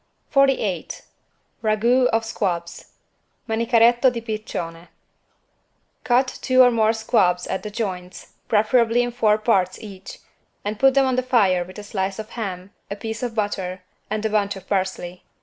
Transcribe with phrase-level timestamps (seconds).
[0.31, 1.03] 48
[1.61, 2.93] RAGOUT OF SQUABS
[3.47, 4.87] (Manicaretto di piccione)
[6.03, 10.17] Cut two or more squabs at the joints, preferably in four parts each,
[10.65, 13.83] and put them on the fire with a slice of ham, a piece of butter,
[14.09, 15.21] and a bunch of parsley.